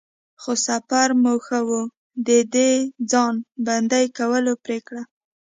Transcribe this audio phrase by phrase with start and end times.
[0.41, 1.69] خو سفر مو ښه و،
[2.25, 2.55] د د
[3.11, 5.01] ځان بندی کولو پرېکړه.